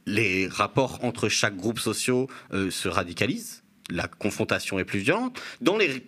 [0.06, 5.40] les rapports entre chaque groupe social euh, se radicalisent la confrontation est plus violente.
[5.62, 6.02] Dans les,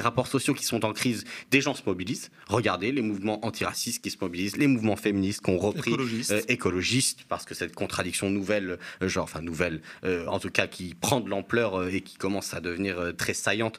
[0.00, 2.30] rapports sociaux qui sont en crise, des gens se mobilisent.
[2.48, 5.94] Regardez les mouvements antiracistes qui se mobilisent, les mouvements féministes qui ont repris,
[6.30, 10.66] euh, écologistes, parce que cette contradiction nouvelle, euh, genre, enfin nouvelle, euh, en tout cas
[10.66, 13.78] qui prend de l'ampleur et qui commence à devenir très saillante,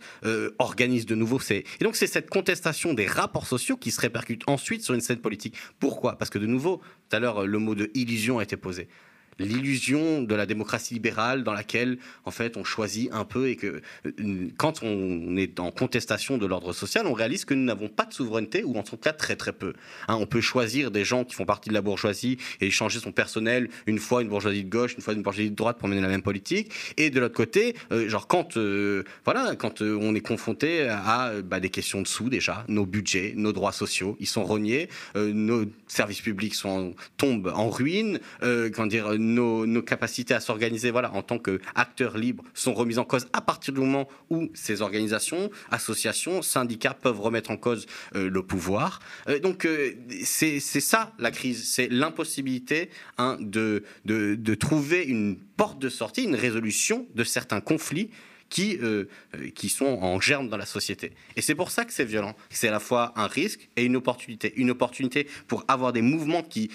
[0.59, 1.39] organise de nouveau.
[1.49, 5.19] Et donc c'est cette contestation des rapports sociaux qui se répercute ensuite sur une scène
[5.19, 5.55] politique.
[5.79, 6.17] Pourquoi?
[6.17, 8.87] Parce que de nouveau, tout à l'heure, le mot de illusion a été posé
[9.39, 13.81] l'illusion de la démocratie libérale dans laquelle en fait on choisit un peu et que
[14.05, 14.11] euh,
[14.57, 18.13] quand on est en contestation de l'ordre social, on réalise que nous n'avons pas de
[18.13, 19.73] souveraineté ou en tout cas très très peu.
[20.07, 23.11] Hein, on peut choisir des gens qui font partie de la bourgeoisie et changer son
[23.11, 26.01] personnel une fois une bourgeoisie de gauche, une fois une bourgeoisie de droite pour mener
[26.01, 26.71] la même politique.
[26.97, 31.59] Et de l'autre côté, euh, genre quand euh, voilà, quand on est confronté à bah,
[31.59, 36.21] des questions de sous déjà, nos budgets, nos droits sociaux, ils sont rognés, nos services
[36.21, 42.17] publics sont tombent en ruine, quand dire nos, capacités à s'organiser voilà, en tant qu'acteurs
[42.17, 47.19] libres sont remises en cause à partir du moment où ces organisations, associations, syndicats peuvent
[47.19, 48.99] remettre en cause euh, le pouvoir.
[49.27, 55.79] Euh, donc euh, c'est ça la crise, c'est l'impossibilité hein, de, de, trouver une porte
[55.79, 58.09] de sortie, une résolution de certains conflits
[58.49, 58.77] qui,
[59.55, 61.13] qui sont en germe dans la société.
[61.37, 62.35] Et c'est pour ça que c'est violent.
[62.49, 64.51] C'est à la fois un risque et une opportunité.
[64.57, 66.69] Une opportunité pour avoir des mouvements qui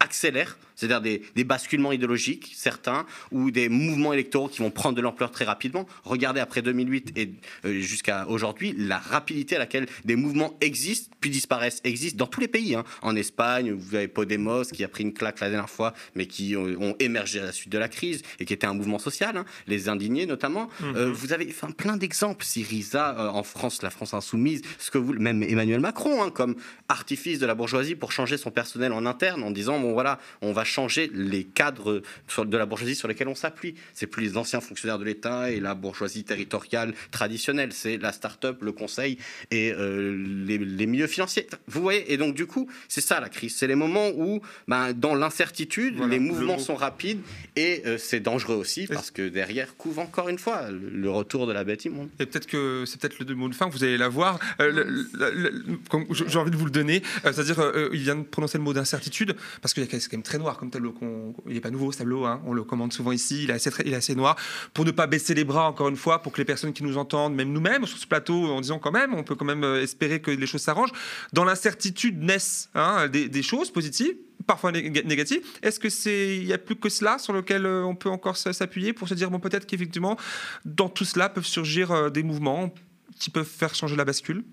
[0.00, 5.30] accélèrent c'est-à-dire des, basculements idéologiques, certains, ou des mouvements électoraux qui vont prendre de l'ampleur
[5.30, 5.86] très rapidement.
[6.04, 7.30] Regardez après 2008 et
[7.64, 12.40] euh, jusqu'à aujourd'hui la rapidité à laquelle des mouvements existent puis disparaissent, existent dans tous
[12.40, 12.74] les pays.
[12.74, 12.84] Hein.
[13.00, 16.56] En Espagne, vous avez Podemos qui a pris une claque la dernière fois, mais qui
[16.56, 19.44] ont, émergé à la suite de la crise et qui était un mouvement social, hein.
[19.66, 20.68] les indignés notamment.
[20.80, 20.96] Mhm.
[20.96, 22.44] Euh, vous avez enfin, plein d'exemples.
[22.44, 26.56] Syriza euh, en France, la France insoumise, ce que vous, même Emmanuel Macron, hein, comme
[26.88, 30.52] artifice de la bourgeoisie pour changer son personnel en interne en disant bon voilà, on
[30.52, 32.02] va changer les cadres
[32.38, 33.74] de la bourgeoisie sur lesquels on s'appuie.
[33.94, 37.72] C'est plus les anciens fonctionnaires de l'État et la bourgeoisie territoriale traditionnelle.
[37.72, 39.18] C'est la start-up, le conseil
[39.50, 41.46] et euh, les, milieux financiers.
[41.68, 43.54] Vous voyez Et donc, du coup, c'est ça la crise.
[43.56, 47.20] C'est les moments où, ben, dans l'incertitude, les mouvements sont rapides
[47.56, 51.52] et euh, c'est dangereux aussi parce que derrière couvre encore une fois le retour de
[51.52, 52.08] la bête immonde.
[52.18, 54.38] Et peut-être que c'est peut-être le mot de fin, vous allez l'avoir.
[54.60, 55.04] Euh,
[56.10, 57.02] J'ai envie de vous le donner.
[57.22, 60.38] C'est-à-dire, il vient de prononcer le mot d'incertitude parce qu'il y a quand même très
[60.38, 60.94] noir comme tableau
[61.46, 62.40] il n'est pas nouveau ce tableau, hein.
[62.46, 64.36] on le commande souvent ici, il est, assez, noir,
[64.74, 66.98] pour ne pas baisser les bras encore une fois, pour que les personnes qui nous
[66.98, 69.82] entendent, même nous-mêmes sur ce plateau, en disant quand même, on peut quand même euh,
[69.82, 70.92] espérer que les choses s'arrangent.
[71.32, 74.14] Dans l'incertitude naissent hein, des, choses positives,
[74.46, 75.42] parfois négatives.
[75.62, 78.36] Est-ce que c'est il y a plus que cela sur lequel euh, on peut encore
[78.36, 80.16] s'appuyer pour se dire bon peut-être qu'effectivement
[80.64, 82.72] dans tout cela peuvent surgir euh, des mouvements
[83.18, 84.44] qui peuvent faire changer la bascule?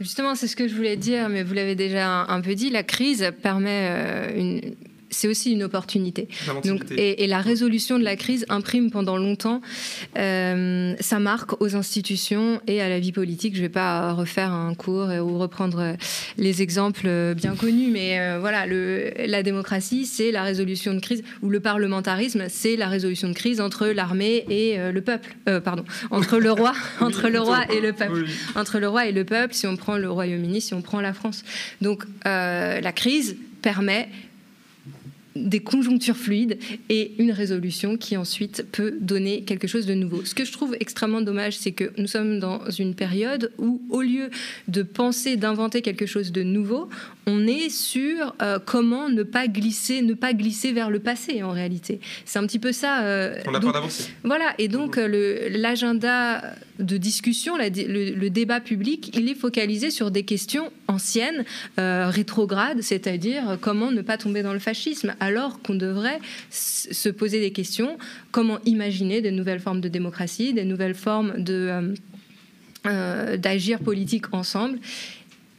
[0.00, 2.70] Justement, c'est ce que je voulais dire, mais vous l'avez déjà un, peu dit.
[2.70, 4.74] La crise permet une,
[5.12, 6.26] c'est aussi une opportunité.
[6.64, 9.60] Donc, et, la résolution de la crise imprime pendant longtemps
[10.18, 13.54] euh, sa marque aux institutions et à la vie politique.
[13.54, 15.96] Je ne vais pas refaire un cours ou reprendre
[16.38, 21.22] les exemples bien connus, mais euh, voilà, le, la démocratie, c'est la résolution de crise,
[21.42, 25.36] ou le parlementarisme, c'est la résolution de crise entre l'armée et euh, le peuple.
[25.62, 28.24] pardon, entre le roi, entre le roi et le peuple.
[28.54, 31.12] Entre le roi et le peuple, si on prend le Royaume-Uni, si on prend la
[31.12, 31.44] France.
[31.82, 34.08] Donc la crise permet
[35.36, 40.24] des conjonctures fluides et une résolution qui ensuite peut donner quelque chose de nouveau.
[40.24, 44.02] Ce que je trouve extrêmement dommage, c'est que nous sommes dans une période où, au
[44.02, 44.30] lieu
[44.68, 46.88] de penser, d'inventer quelque chose de nouveau,
[47.26, 51.50] on est sur euh, comment ne pas glisser, ne pas glisser vers le passé en
[51.50, 52.00] réalité.
[52.24, 53.04] C'est un petit peu ça.
[53.04, 54.10] Euh, on a peur d'avancer.
[54.24, 56.42] Voilà, et donc euh, l'agenda
[56.78, 61.44] de discussion, le, débat public, il est focalisé sur des questions anciennes,
[61.76, 66.18] rétrogrades, c'est-à-dire comment ne pas tomber dans le fascisme, alors qu'on devrait
[66.50, 67.96] se poser des questions,
[68.32, 71.94] comment imaginer de nouvelles formes de démocratie, des nouvelles formes de
[73.38, 74.80] d'agir politique ensemble?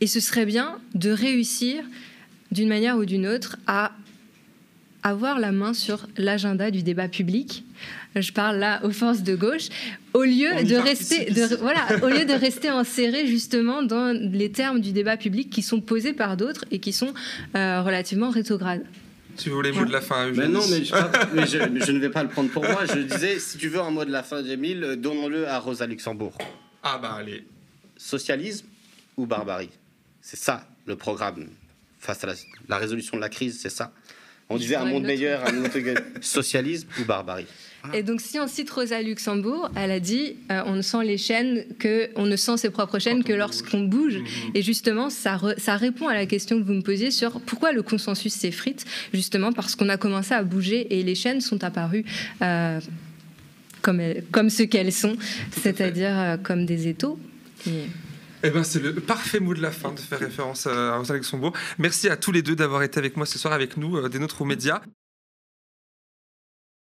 [0.02, 1.86] Et ce serait bien de réussir
[2.52, 3.94] d'une manière ou d'une autre à
[5.04, 7.64] avoir la main sur l'agenda du débat public.
[8.16, 9.70] Je parle là aux forces de gauche,
[10.14, 14.80] au lieu de rester, de, voilà, au lieu de rester enserré justement dans les termes
[14.80, 17.14] du débat public qui sont posés par d'autres et qui sont
[17.56, 18.84] euh, relativement rétrogrades.
[19.36, 22.30] Si vous voulez mot de la fin, mais Non, mais, je, ne vais pas le
[22.30, 22.86] prendre pour moi.
[22.86, 26.38] Je disais, si tu veux un mot de la fin, Jamil, donnons-le à Rosa Luxembourg.
[26.84, 27.46] Ah bah allez.
[27.98, 28.68] Socialisme
[29.18, 29.70] ou barbarie?
[30.22, 31.48] C'est ça le programme
[32.00, 32.34] face à
[32.68, 33.94] la, résolution de la crise, c'est ça.
[34.50, 35.72] On disait un monde meilleur, un monde
[36.22, 37.48] socialisme ou barbarie.
[37.94, 41.18] Et donc, si on cite Rosa Luxembourg, elle a dit euh, on ne sent les
[41.18, 44.18] chaînes que, on ne sent ses propres chaînes que lorsqu'on bouge.
[44.20, 44.52] Mhm.
[44.54, 47.84] Et justement, ça, ça répond à la question que vous me posiez sur pourquoi le
[47.84, 48.86] consensus s'effrite.
[49.14, 52.06] Justement, parce qu'on a commencé à bouger et les chaînes sont apparues.
[52.42, 52.80] Euh,
[53.82, 55.18] comme, comme ce qu'elles sont,
[55.52, 57.20] c'est-à-dire euh, comme des étaux.
[57.68, 61.52] Eh ben, c'est le parfait mot de la fin de faire référence à Rosa Luxembourg.
[61.80, 64.46] Merci à tous les deux d'avoir été avec moi ce soir avec nous, des notre
[64.46, 64.82] médias.